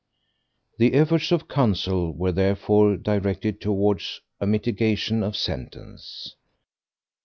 [0.79, 6.33] The efforts of counsel were therefore directed towards a mitigation of sentence.